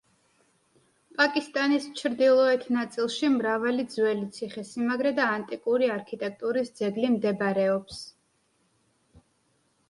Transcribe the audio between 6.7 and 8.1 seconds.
ძეგლი მდებარეობს.